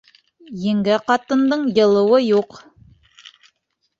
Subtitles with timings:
[0.61, 2.57] Еңгә ҡатындың йылыуы юҡ.